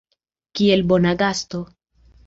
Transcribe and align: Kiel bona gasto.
Kiel 0.61 0.83
bona 0.93 1.15
gasto. 1.23 1.65